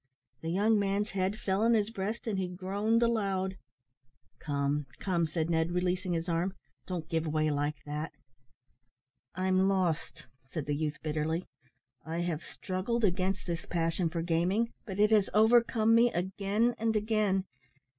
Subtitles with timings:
[0.41, 3.55] The young man's head fell on his breast, and he groaned aloud.
[4.39, 6.55] "Come, come," said Ned, releasing his arm,
[6.87, 8.11] "don't give way like that."
[9.35, 11.45] "I'm lost," said the youth, bitterly.
[12.03, 16.95] "I have struggled against this passion for gaming, but it has overcome me again and
[16.95, 17.45] again.